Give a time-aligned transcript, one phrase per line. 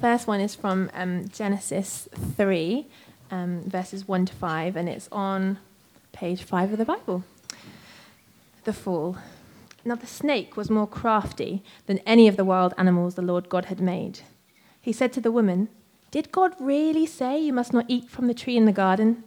[0.00, 2.86] First one is from um, Genesis 3,
[3.30, 5.58] um, verses 1 to 5, and it's on
[6.12, 7.22] page 5 of the Bible.
[8.64, 9.18] The fall.
[9.84, 13.66] Now the snake was more crafty than any of the wild animals the Lord God
[13.66, 14.20] had made.
[14.80, 15.68] He said to the woman,
[16.10, 19.24] Did God really say you must not eat from the tree in the garden?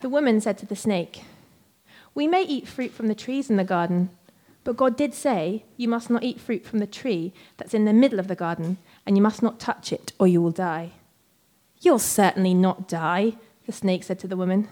[0.00, 1.22] The woman said to the snake,
[2.16, 4.10] We may eat fruit from the trees in the garden,
[4.68, 7.92] but God did say, You must not eat fruit from the tree that's in the
[7.94, 8.76] middle of the garden
[9.06, 10.90] and you must not touch it, or you will die.
[11.80, 14.68] You'll certainly not die, the snake said to the woman.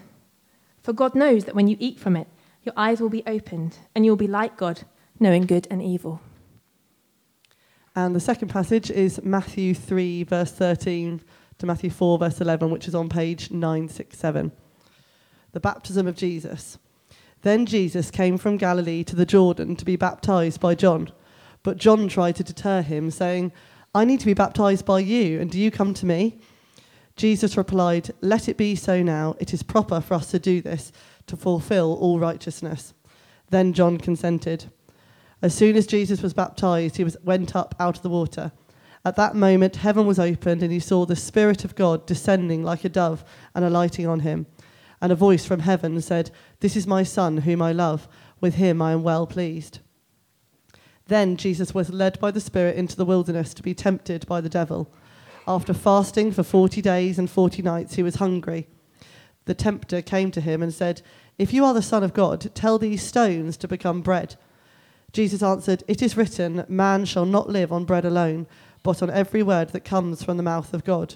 [0.83, 2.27] For God knows that when you eat from it,
[2.63, 4.83] your eyes will be opened, and you'll be like God,
[5.19, 6.21] knowing good and evil.
[7.95, 11.21] And the second passage is Matthew 3, verse 13
[11.57, 14.51] to Matthew 4, verse 11, which is on page 967.
[15.53, 16.77] The baptism of Jesus.
[17.47, 21.13] Then Jesus came from Galilee to the Jordan to be baptized by John.
[21.63, 23.53] But John tried to deter him, saying,
[23.95, 26.41] I need to be baptized by you, and do you come to me?
[27.15, 29.37] Jesus replied, Let it be so now.
[29.39, 30.91] It is proper for us to do this,
[31.27, 32.93] to fulfill all righteousness.
[33.49, 34.65] Then John consented.
[35.41, 38.51] As soon as Jesus was baptized, he was, went up out of the water.
[39.05, 42.83] At that moment, heaven was opened, and he saw the Spirit of God descending like
[42.83, 43.23] a dove
[43.55, 44.47] and alighting on him.
[45.01, 48.07] And a voice from heaven said, This is my Son, whom I love.
[48.41, 49.79] With him I am well pleased.
[51.07, 54.49] Then Jesus was led by the Spirit into the wilderness to be tempted by the
[54.49, 54.91] devil.
[55.47, 58.67] After fasting for 40 days and 40 nights, he was hungry.
[59.45, 61.01] The tempter came to him and said,
[61.37, 64.35] If you are the Son of God, tell these stones to become bread.
[65.13, 68.45] Jesus answered, It is written, Man shall not live on bread alone,
[68.83, 71.15] but on every word that comes from the mouth of God.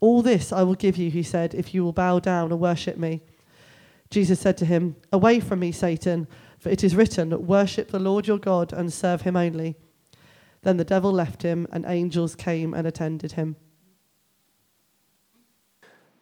[0.00, 2.96] All this I will give you, he said, if you will bow down and worship
[2.96, 3.22] me.
[4.10, 8.26] Jesus said to him, Away from me, Satan, for it is written, Worship the Lord
[8.26, 9.76] your God and serve him only.
[10.62, 13.56] Then the devil left him, and angels came and attended him.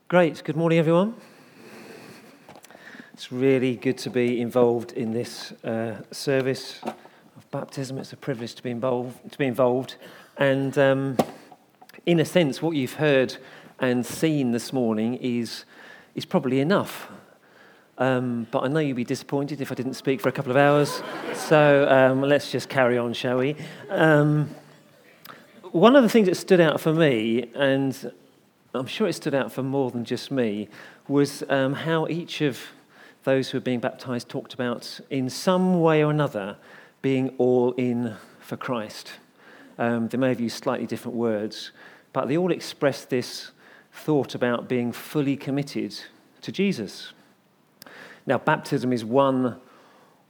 [0.09, 0.43] Great.
[0.45, 1.15] Good morning, everyone.
[3.15, 7.99] It's really good to be involved in this uh, service of baptism.
[7.99, 9.31] It's a privilege to be involved.
[9.31, 9.97] To be involved,
[10.37, 11.17] and um,
[12.07, 13.37] in a sense, what you've heard
[13.87, 15.65] and seen this morning is
[16.15, 17.09] is probably enough.
[17.97, 20.57] Um, but I know you'd be disappointed if I didn't speak for a couple of
[20.57, 21.03] hours.
[21.35, 23.57] so um, let's just carry on, shall we?
[23.89, 24.51] Um,
[25.71, 28.13] one of the things that stood out for me, and
[28.75, 30.69] I'm sure it stood out for more than just me,
[31.07, 32.61] was um, how each of
[33.25, 36.57] those who were being baptized talked about, in some way or another,
[37.01, 39.13] being all in for Christ.
[39.79, 41.73] Um, they may have used slightly different words,
[42.13, 43.51] but they all expressed this
[43.95, 45.95] thought about being fully committed
[46.43, 47.13] to Jesus.
[48.27, 49.61] Now, baptism is one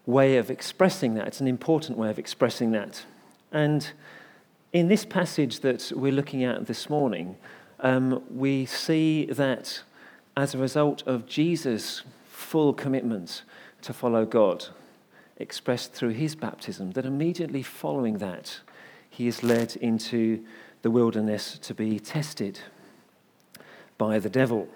[0.06, 1.26] way of expressing that.
[1.26, 3.04] It's an important way of expressing that.
[3.50, 3.91] And
[4.72, 7.36] in this passage that we're looking at this morning,
[7.80, 9.82] um, we see that
[10.36, 13.42] as a result of Jesus' full commitment
[13.82, 14.66] to follow God,
[15.38, 18.60] expressed through his baptism, that immediately following that,
[19.08, 20.44] he is led into
[20.82, 22.60] the wilderness to be tested
[23.99, 24.69] by the devil.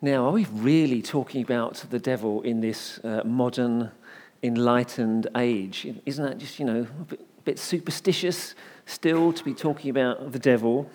[0.00, 3.90] Now, are we really talking about the devil in this uh, modern,
[4.44, 5.88] enlightened age?
[6.06, 8.54] Isn't that just, you know, a bit, a bit, superstitious
[8.86, 10.88] still to be talking about the devil?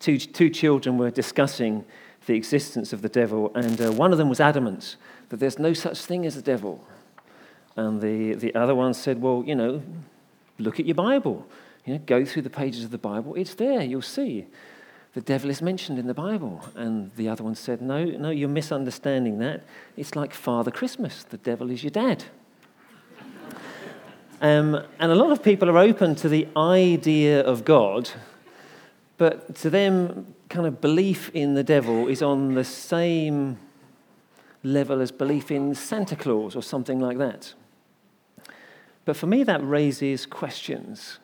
[0.00, 1.84] Two, two children were discussing
[2.24, 4.96] the existence of the devil, and uh, one of them was adamant
[5.28, 6.82] that there's no such thing as the devil.
[7.76, 9.82] And the, the other one said, Well, you know,
[10.58, 11.46] look at your Bible.
[11.84, 13.34] You know, go through the pages of the Bible.
[13.34, 14.46] It's there, you'll see
[15.16, 16.62] the devil is mentioned in the Bible.
[16.74, 19.62] And the other one said, No, no, you're misunderstanding that.
[19.96, 21.22] It's like Father Christmas.
[21.22, 22.24] The devil is your dad.
[24.42, 28.10] um, and a lot of people are open to the idea of God,
[29.16, 33.56] but to them, kind of belief in the devil is on the same
[34.62, 37.54] level as belief in Santa Claus or something like that.
[39.06, 41.20] But for me, that raises questions.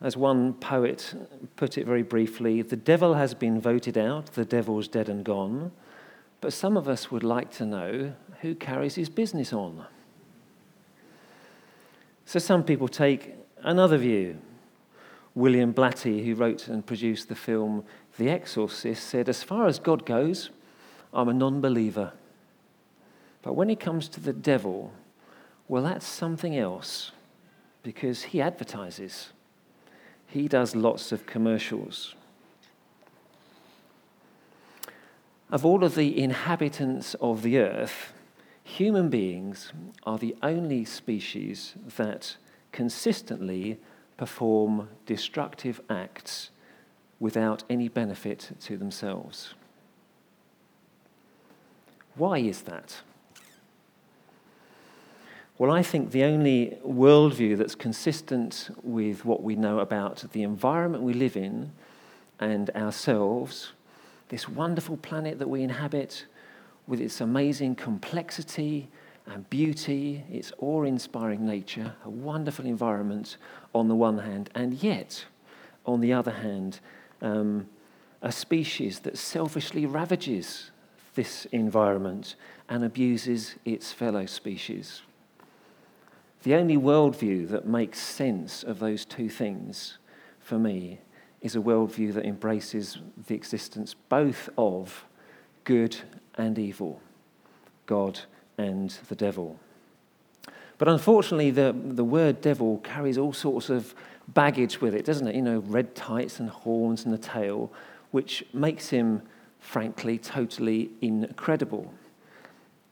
[0.00, 1.14] As one poet
[1.56, 5.72] put it very briefly, the devil has been voted out, the devil's dead and gone,
[6.40, 8.12] but some of us would like to know
[8.42, 9.86] who carries his business on.
[12.26, 14.38] So some people take another view.
[15.34, 17.84] William Blatty, who wrote and produced the film
[18.18, 20.50] The Exorcist, said, As far as God goes,
[21.12, 22.12] I'm a non believer.
[23.42, 24.92] But when it comes to the devil,
[25.68, 27.12] well, that's something else
[27.82, 29.30] because he advertises,
[30.26, 32.14] he does lots of commercials.
[35.50, 38.12] Of all of the inhabitants of the earth,
[38.64, 42.36] human beings are the only species that
[42.72, 43.78] consistently
[44.16, 46.50] perform destructive acts
[47.20, 49.54] without any benefit to themselves.
[52.16, 53.02] Why is that?
[55.58, 61.02] Well, I think the only worldview that's consistent with what we know about the environment
[61.02, 61.72] we live in
[62.38, 63.72] and ourselves,
[64.28, 66.26] this wonderful planet that we inhabit,
[66.86, 68.90] with its amazing complexity
[69.24, 73.38] and beauty, its awe inspiring nature, a wonderful environment
[73.74, 75.24] on the one hand, and yet,
[75.86, 76.80] on the other hand,
[77.22, 77.66] um,
[78.20, 80.70] a species that selfishly ravages
[81.14, 82.34] this environment
[82.68, 85.00] and abuses its fellow species.
[86.46, 89.98] The only worldview that makes sense of those two things
[90.38, 91.00] for me
[91.40, 95.06] is a worldview that embraces the existence both of
[95.64, 95.96] good
[96.36, 97.00] and evil,
[97.86, 98.20] God
[98.56, 99.58] and the devil.
[100.78, 103.92] But unfortunately, the, the word devil carries all sorts of
[104.28, 105.34] baggage with it, doesn't it?
[105.34, 107.72] You know, red tights and horns and a tail,
[108.12, 109.22] which makes him,
[109.58, 111.92] frankly, totally incredible.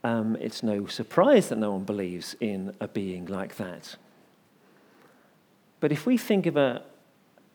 [0.05, 3.97] Um, it's no surprise that no one believes in a being like that.
[5.81, 6.83] But if we think of a,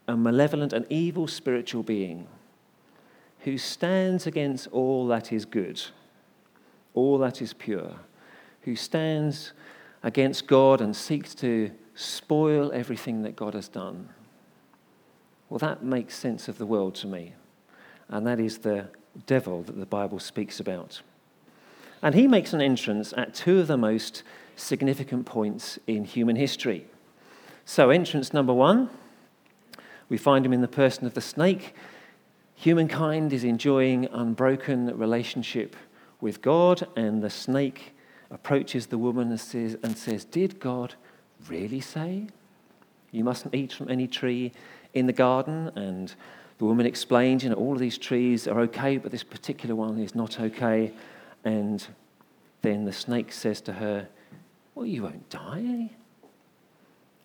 [0.08, 2.28] a malevolent and evil spiritual being
[3.42, 5.82] who stands against all that is good,
[6.96, 7.94] all that is pure,
[8.64, 9.54] who stands
[10.02, 14.10] against God and seeks to spoil everything that God has done.
[15.50, 17.34] Well, that makes sense of the world to me.
[18.08, 18.88] And that is the
[19.28, 21.02] devil that the Bible speaks about.
[22.02, 24.24] And he makes an entrance at two of the most
[24.56, 26.86] significant points in human history.
[27.66, 28.90] So, entrance number one,
[30.08, 31.76] we find him in the person of the snake.
[32.56, 35.76] Humankind is enjoying unbroken relationship
[36.20, 37.94] with God, and the snake
[38.32, 40.96] approaches the woman and says, and says, Did God
[41.48, 42.28] really say
[43.12, 44.52] you mustn't eat from any tree
[44.94, 45.72] in the garden?
[45.76, 46.14] And
[46.58, 50.00] the woman explains, you know, all of these trees are okay, but this particular one
[50.00, 50.92] is not okay.
[51.44, 51.86] And
[52.62, 54.08] then the snake says to her,
[54.76, 55.92] Well, you won't die.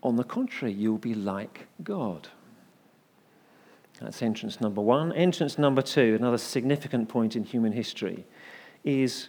[0.03, 2.29] On the contrary, you'll be like God.
[4.01, 5.13] That's entrance number one.
[5.13, 8.27] Entrance number two, another significant point in human history,
[8.83, 9.29] is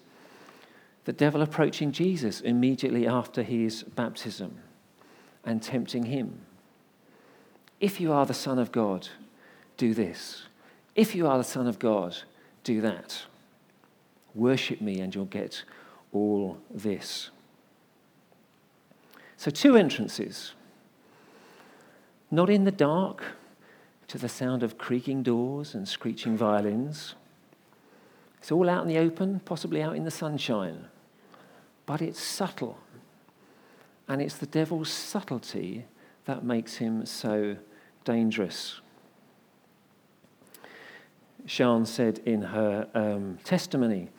[1.05, 4.57] the devil approaching Jesus immediately after his baptism
[5.45, 6.41] and tempting him.
[7.79, 9.07] If you are the Son of God,
[9.77, 10.43] do this.
[10.95, 12.17] If you are the Son of God,
[12.63, 13.23] do that.
[14.35, 15.63] Worship me and you'll get
[16.11, 17.31] all this.
[19.37, 20.53] So, two entrances.
[22.29, 23.23] Not in the dark,
[24.07, 27.15] to the sound of creaking doors and screeching violins.
[28.39, 30.85] It's all out in the open, possibly out in the sunshine.
[31.85, 32.77] But it's subtle.
[34.07, 35.85] And it's the devil's subtlety
[36.25, 37.57] that makes him so
[38.03, 38.81] dangerous.
[41.47, 44.09] Sian said in her um, testimony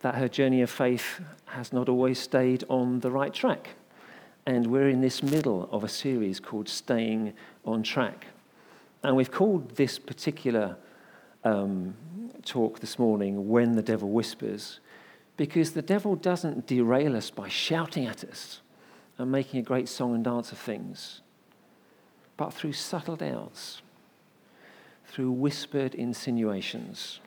[0.00, 3.70] that her journey of faith has not always stayed on the right track.
[4.46, 8.26] And we're in this middle of a series called Staying on Track.
[9.02, 10.76] And we've called this particular
[11.44, 11.94] um,
[12.44, 14.80] talk this morning, When the Devil Whispers,
[15.36, 18.60] because the devil doesn't derail us by shouting at us
[19.18, 21.20] and making a great song and dance of things,
[22.36, 23.82] but through subtle doubts,
[25.06, 27.20] through whispered insinuations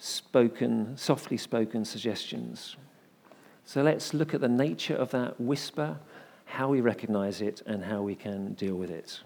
[0.00, 2.76] spoken, softly spoken suggestions.
[3.66, 5.98] So let's look at the nature of that whisper,
[6.46, 9.20] how we recognize it, and how we can deal with it.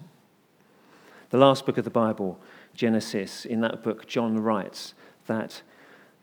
[1.31, 2.38] The last book of the Bible,
[2.75, 4.95] Genesis, in that book, John writes
[5.26, 5.62] that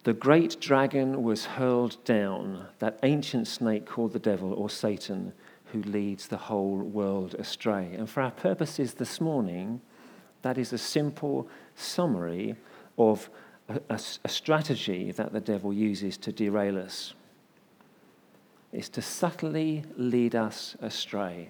[0.04, 5.32] the great dragon was hurled down, that ancient snake called the devil or Satan,
[5.72, 7.94] who leads the whole world astray.
[7.98, 9.80] And for our purposes this morning,
[10.42, 12.56] that is a simple summary
[12.98, 13.30] of
[13.90, 17.14] a, a, strategy that the devil uses to derail us
[18.72, 21.50] is to subtly lead us astray.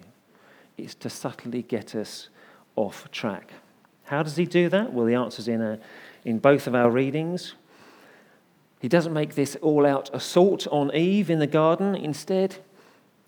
[0.76, 2.28] It's to subtly get us
[2.76, 3.52] off track.
[4.04, 4.92] How does he do that?
[4.92, 5.78] Well, the answer's in, a,
[6.24, 7.54] in both of our readings.
[8.80, 11.94] He doesn't make this all out assault on Eve in the garden.
[11.94, 12.56] Instead,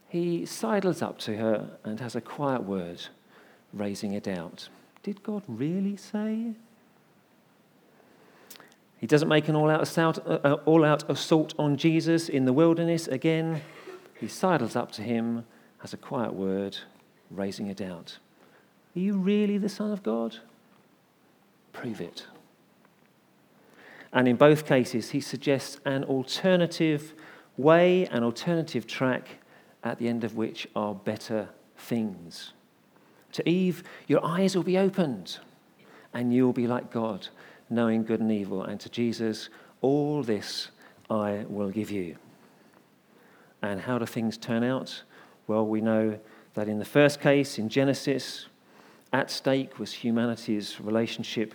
[0.08, 3.02] he sidles up to her and has a quiet word,
[3.72, 4.68] raising a doubt.
[5.02, 6.54] Did God really say?
[9.04, 12.46] He doesn't make an all out assault, uh, uh, all out assault on Jesus in
[12.46, 13.61] the wilderness again.
[14.18, 15.44] He sidles up to him,
[15.80, 16.78] has a quiet word,
[17.30, 18.16] raising a doubt.
[18.96, 20.38] Are you really the Son of God?
[21.75, 22.25] Prove it.
[24.11, 27.12] And in both cases, he suggests an alternative
[27.58, 29.28] way, an alternative track,
[29.82, 32.54] at the end of which are better things.
[33.32, 35.40] To Eve, your eyes will be opened,
[36.14, 37.28] and you'll be like God,
[37.75, 38.62] knowing good and evil.
[38.62, 39.49] And to Jesus,
[39.81, 40.71] all this
[41.11, 42.16] I will give you.
[43.62, 45.02] And how do things turn out?
[45.47, 46.19] Well, we know
[46.54, 48.47] that in the first case, in Genesis,
[49.12, 51.54] at stake was humanity's relationship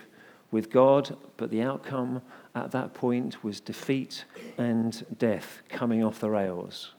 [0.50, 2.22] with God, but the outcome
[2.54, 4.24] at that point was defeat
[4.58, 6.92] and death coming off the rails.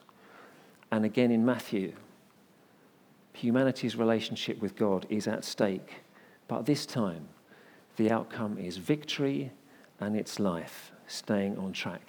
[0.91, 1.93] And again in Matthew,
[3.33, 6.01] humanity's relationship with God is at stake,
[6.47, 7.27] but this time
[8.01, 9.51] the outcome is victory
[9.99, 12.01] and it's life, staying on track.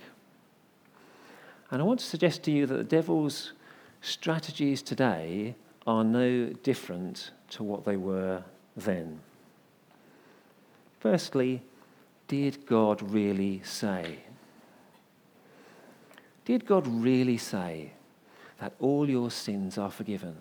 [1.71, 3.53] And I want to suggest to you that the devil's
[4.01, 5.55] strategies today
[5.87, 8.43] are no different to what they were
[8.75, 9.21] then.
[10.99, 11.63] Firstly,
[12.27, 14.21] did God really say?
[16.47, 17.93] Did God really say
[18.61, 20.37] that all your sins are forgiven?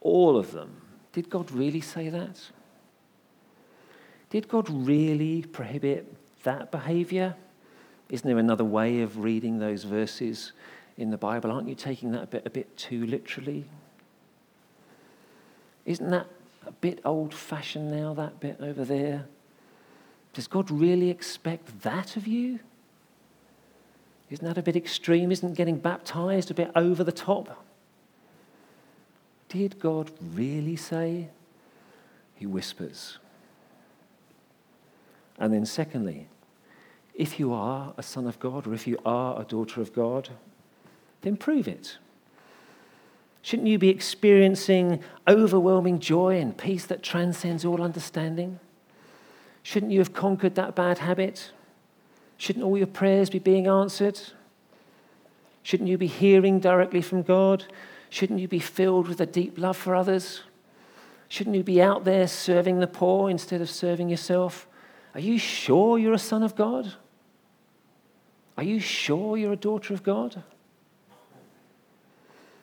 [0.00, 0.80] All of them.
[1.12, 2.38] Did God really say that?
[4.30, 7.34] Did God really prohibit that behavior?
[8.10, 10.52] Isn't there another way of reading those verses
[10.96, 11.50] in the Bible?
[11.50, 13.64] Aren't you taking that a bit, a bit too literally?
[15.86, 16.26] Isn't that
[16.66, 19.26] a bit old fashioned now, that bit over there?
[20.34, 22.60] Does God really expect that of you?
[24.30, 25.32] Isn't that a bit extreme?
[25.32, 27.64] Isn't getting baptized a bit over the top?
[29.48, 31.30] Did God really say?
[32.34, 33.18] He whispers.
[35.38, 36.28] And then, secondly,
[37.14, 40.30] if you are a son of God or if you are a daughter of God,
[41.22, 41.98] then prove it.
[43.42, 48.58] Shouldn't you be experiencing overwhelming joy and peace that transcends all understanding?
[49.62, 51.52] Shouldn't you have conquered that bad habit?
[52.36, 54.20] Shouldn't all your prayers be being answered?
[55.62, 57.64] Shouldn't you be hearing directly from God?
[58.10, 60.42] Shouldn't you be filled with a deep love for others?
[61.28, 64.66] Shouldn't you be out there serving the poor instead of serving yourself?
[65.14, 66.94] Are you sure you're a son of God?
[68.56, 70.42] Are you sure you're a daughter of God?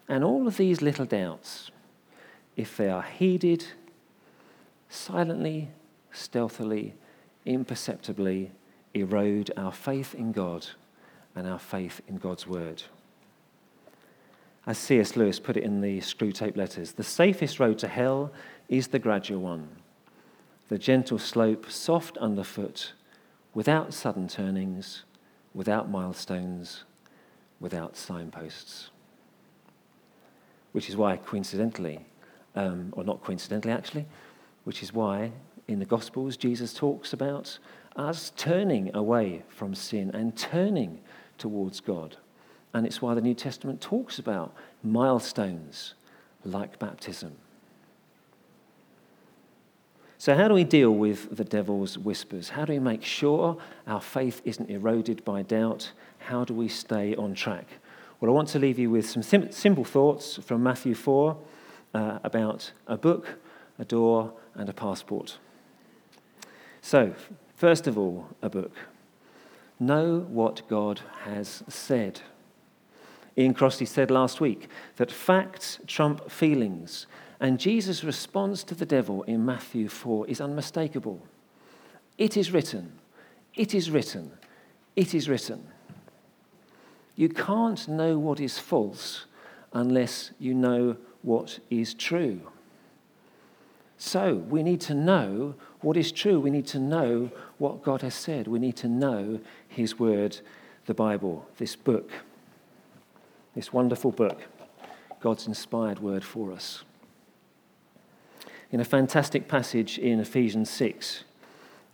[0.08, 1.72] And all of these little doubts,
[2.56, 3.66] if they are heeded
[4.90, 5.70] silently,
[6.12, 6.94] stealthily,
[7.46, 8.52] imperceptibly
[8.94, 10.68] erode our faith in God
[11.36, 12.84] and our faith in God's word.
[14.68, 15.16] As C.S.
[15.16, 18.32] Lewis put it in the Screwtape Letters, the safest road to hell
[18.68, 19.68] is the gradual one,
[20.68, 22.94] the gentle slope, soft underfoot,
[23.54, 25.04] without sudden turnings,
[25.54, 26.84] without milestones,
[27.60, 28.90] without signposts.
[30.72, 32.06] Which is why, coincidentally,
[32.56, 34.06] um, or not coincidentally actually,
[34.64, 35.32] which is why
[35.68, 37.58] in the Gospels Jesus talks about
[37.96, 41.00] us turning away from sin and turning
[41.38, 42.18] towards God.
[42.74, 44.54] And it's why the New Testament talks about
[44.84, 45.94] milestones
[46.44, 47.38] like baptism.
[50.26, 52.50] So, how do we deal with the devil's whispers?
[52.50, 55.92] How do we make sure our faith isn't eroded by doubt?
[56.18, 57.68] How do we stay on track?
[58.20, 61.38] Well, I want to leave you with some sim- simple thoughts from Matthew 4
[61.94, 63.36] uh, about a book,
[63.78, 65.38] a door, and a passport.
[66.82, 67.14] So,
[67.56, 68.72] first of all, a book.
[69.80, 72.22] Know what God has said.
[73.38, 77.06] Ian Crossley said last week that facts trump feelings,
[77.40, 81.22] and Jesus' response to the devil in Matthew 4 is unmistakable.
[82.18, 82.94] It is written,
[83.56, 84.32] it is written,
[84.96, 85.68] it is written.
[87.16, 89.26] You can't know what is false
[89.74, 92.42] unless you know what is true.
[93.98, 96.40] So we need to know what is true.
[96.40, 98.48] We need to know what God has said.
[98.48, 100.40] We need to know His Word,
[100.86, 102.12] the Bible, this book
[103.56, 104.42] this wonderful book,
[105.22, 106.84] God's inspired word for us.
[108.72, 111.24] In a fantastic passage in Ephesians 6,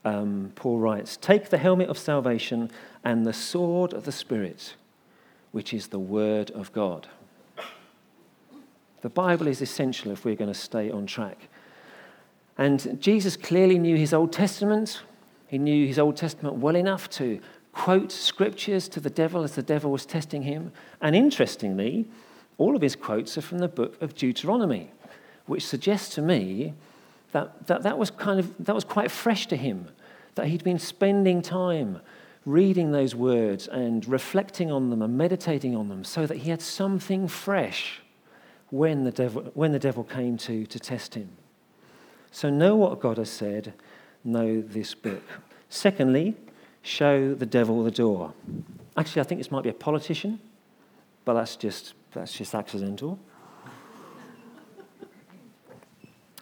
[0.06, 2.72] um, Paul writes Take the helmet of salvation
[3.04, 4.76] and the sword of the Spirit,
[5.52, 7.08] which is the word of God.
[9.02, 11.50] The Bible is essential if we're going to stay on track.
[12.58, 15.02] And Jesus clearly knew his Old Testament.
[15.48, 17.40] He knew his Old Testament well enough to
[17.74, 20.72] quote scriptures to the devil as the devil was testing him.
[21.02, 22.08] And interestingly,
[22.58, 24.92] all of his quotes are from the book of Deuteronomy,
[25.46, 26.74] which suggests to me
[27.32, 29.88] that, that, that was kind of that was quite fresh to him,
[30.36, 32.02] that he'd been spending time
[32.46, 36.62] reading those words and reflecting on them and meditating on them so that he had
[36.62, 38.02] something fresh
[38.70, 41.30] when the devil, when the devil came to, to test him.
[42.32, 43.74] So know what God has said,
[44.24, 45.24] know this book.
[45.70, 46.36] Secondly,
[46.82, 48.34] show the devil the door.
[48.98, 50.40] Actually, I think this might be a politician,
[51.26, 53.20] but that's just, that's just accidental.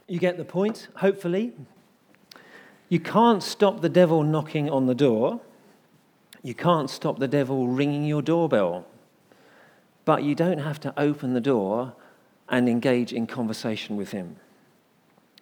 [0.10, 1.54] You get the point, hopefully.
[2.90, 5.40] You can't stop the devil knocking on the door.
[6.42, 8.88] You can't stop the devil ringing your doorbell.
[10.06, 11.94] But you don't have to open the door
[12.50, 14.38] and engage in conversation with him.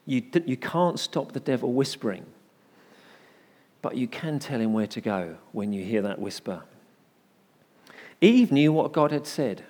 [0.05, 2.25] You, you can't stop the devil whispering.
[3.81, 6.63] But you can tell him where to go when you hear that whisper.
[8.19, 9.63] Eve knew what God had said.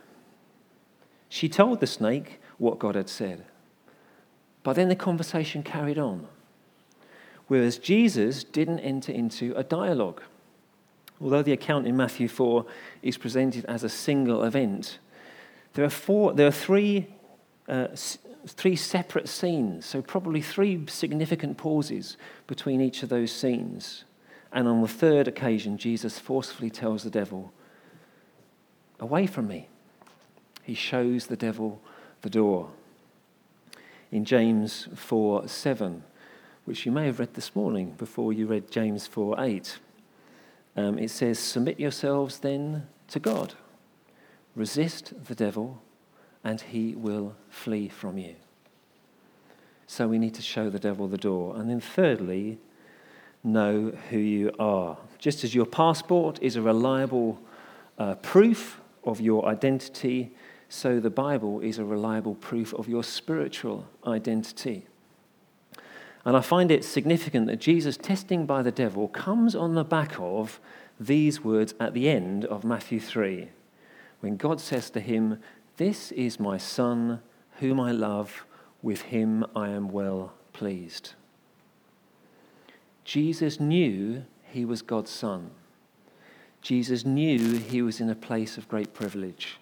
[1.30, 3.46] She told the snake what God had said.
[4.67, 6.27] But then the conversation carried on.
[7.47, 10.21] Whereas Jesus didn't enter into a dialogue.
[11.21, 12.65] Although the account in Matthew 4
[13.01, 15.00] is presented as a single event,
[15.71, 17.07] there are, four, there are three,
[17.69, 17.88] uh,
[18.45, 24.03] three separate scenes, so probably three significant pauses between each of those scenes.
[24.51, 27.53] And on the third occasion, Jesus forcefully tells the devil,
[29.00, 29.69] Away from me.
[30.62, 31.81] He shows the devil
[32.21, 32.71] the door
[34.11, 36.03] in James 4 7,
[36.65, 39.79] which you may have read this morning before you read James 4 8.
[40.75, 43.55] Um, it says, Submit yourselves then to God,
[44.55, 45.81] resist the devil,
[46.43, 48.35] and he will flee from you.
[49.87, 51.55] So we need to show the devil the door.
[51.55, 52.59] And then, thirdly,
[53.43, 54.97] know who you are.
[55.17, 57.39] Just as your passport is a reliable
[57.97, 60.35] uh, proof of your identity,
[60.69, 64.86] so the Bible is a reliable proof of your spiritual identity.
[66.25, 70.15] And I find it significant that Jesus' testing by the devil comes on the back
[70.19, 70.59] of
[71.00, 73.48] these words at the end of Matthew 3,
[74.20, 75.39] when God says to him,
[75.77, 77.22] This is my Son,
[77.59, 78.46] whom I love,
[78.81, 81.13] with him I am well pleased.
[83.05, 85.51] Jesus knew he was God's Son.
[86.61, 89.59] Jesus knew he was in a place of great privilege.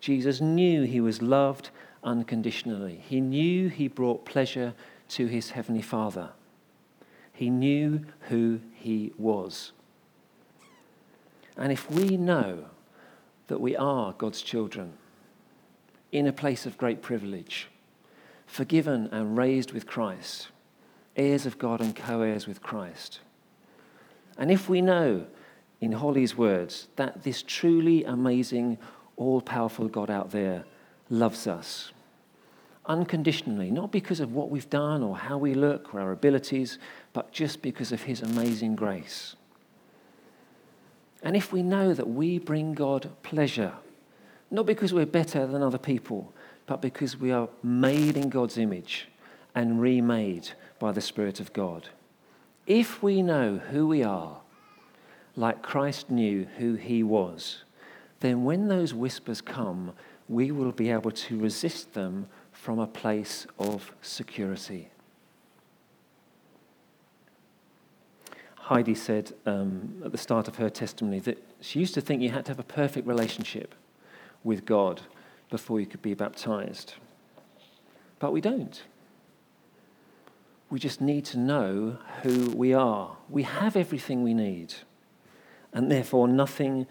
[0.00, 1.70] Jesus knew he was loved
[2.04, 3.02] unconditionally.
[3.08, 4.74] He knew he brought pleasure
[5.10, 6.30] to his heavenly Father.
[7.32, 9.72] He knew who he was.
[11.56, 12.66] And if we know
[13.48, 14.92] that we are God's children
[16.12, 17.68] in a place of great privilege,
[18.46, 20.48] forgiven and raised with Christ,
[21.16, 23.20] heirs of God and co heirs with Christ,
[24.38, 25.26] and if we know,
[25.80, 28.78] in Holly's words, that this truly amazing
[29.18, 30.64] all powerful God out there
[31.10, 31.92] loves us
[32.88, 36.78] unconditionally, not because of what we've done or how we look or our abilities,
[37.12, 39.36] but just because of his amazing grace.
[41.22, 43.74] And if we know that we bring God pleasure,
[44.50, 46.32] not because we're better than other people,
[46.66, 49.08] but because we are made in God's image
[49.54, 51.88] and remade by the Spirit of God.
[52.66, 54.40] If we know who we are,
[55.36, 57.64] like Christ knew who he was,
[58.20, 59.92] then when those whispers come,
[60.28, 64.88] we will be able to resist them from a place of security.
[68.56, 72.30] Heidi said um, at the start of her testimony that she used to think you
[72.30, 73.74] had to have a perfect relationship
[74.44, 75.00] with God
[75.48, 76.94] before you could be baptized.
[78.18, 78.82] But we don't.
[80.68, 83.16] We just need to know who we are.
[83.30, 84.74] We have everything we need,
[85.72, 86.86] and therefore nothing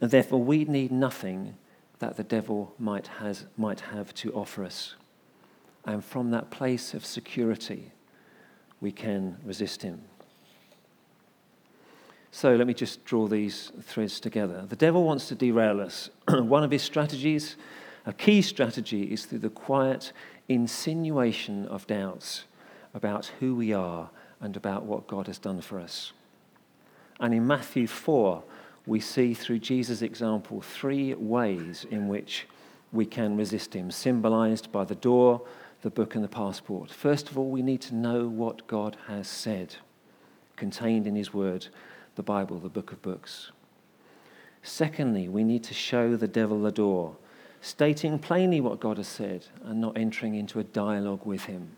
[0.00, 1.54] Therefore, we need nothing
[1.98, 4.94] that the devil might, has, might have to offer us.
[5.84, 7.92] And from that place of security,
[8.80, 10.02] we can resist him.
[12.30, 14.64] So let me just draw these threads together.
[14.68, 16.08] The devil wants to derail us.
[16.28, 17.56] One of his strategies,
[18.06, 20.12] a key strategy, is through the quiet
[20.48, 22.44] insinuation of doubts
[22.94, 26.12] about who we are and about what God has done for us.
[27.20, 28.42] And in Matthew 4,
[28.86, 32.46] we see through Jesus' example three ways in which
[32.92, 35.42] we can resist him, symbolized by the door,
[35.82, 36.90] the book, and the passport.
[36.90, 39.76] First of all, we need to know what God has said,
[40.56, 41.68] contained in his word,
[42.16, 43.50] the Bible, the book of books.
[44.62, 47.16] Secondly, we need to show the devil the door,
[47.60, 51.76] stating plainly what God has said and not entering into a dialogue with him.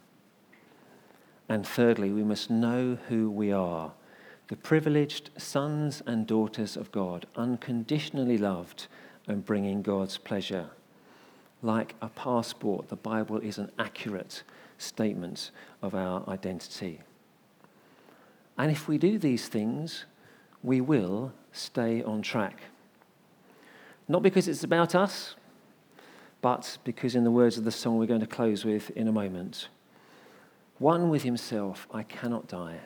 [1.48, 3.92] And thirdly, we must know who we are
[4.48, 8.87] the privileged sons and daughters of God, unconditionally loved
[9.26, 10.68] and bringing God's pleasure.
[11.62, 14.42] Like a passport, the Bible is an accurate
[14.76, 17.00] statement of our identity.
[18.59, 20.04] And if we do these things,
[20.62, 22.61] we will stay on track.
[24.09, 25.37] Not because it's about us,
[26.42, 29.12] but because, in the words of the song we're going to close with in a
[29.12, 29.68] moment,
[30.78, 32.80] one with himself, I cannot die.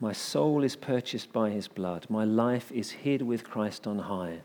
[0.00, 2.06] My soul is purchased by his blood.
[2.08, 4.40] My life is hid with Christ on high,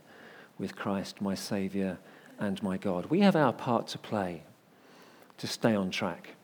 [0.58, 1.98] with Christ my Saviour
[2.40, 3.08] and my God.
[3.08, 4.44] We have our part to play
[5.40, 6.36] to stay on track,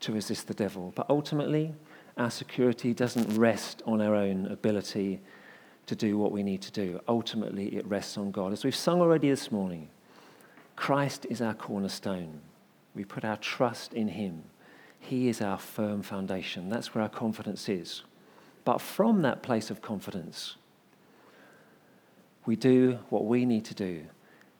[0.00, 0.92] to resist the devil.
[0.94, 1.74] But ultimately,
[2.16, 5.20] our security doesn't rest on our own ability
[5.86, 7.00] to do what we need to do.
[7.08, 8.52] Ultimately, it rests on God.
[8.52, 9.88] As we've sung already this morning,
[10.76, 12.40] Christ is our cornerstone.
[12.94, 14.44] We put our trust in Him.
[14.98, 16.68] He is our firm foundation.
[16.68, 18.02] That's where our confidence is.
[18.64, 20.56] But from that place of confidence,
[22.46, 24.04] we do what we need to do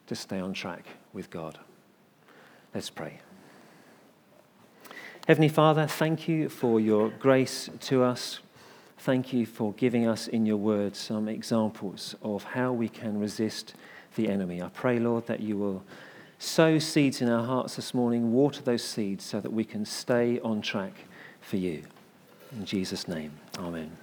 [0.07, 1.59] to stay on track with God.
[2.75, 3.21] Let's pray.
[5.27, 8.41] Heavenly Father, thank you for your grace to us.
[8.99, 13.75] Thank you for giving us in your word some examples of how we can resist
[14.17, 14.63] the enemy.
[14.63, 15.83] I pray, Lord, that you will
[16.39, 20.41] sow seeds in our hearts this morning, water those seeds so that we can stay
[20.41, 20.93] on track
[21.41, 21.83] for you.
[22.53, 23.91] In Jesus' name, amen.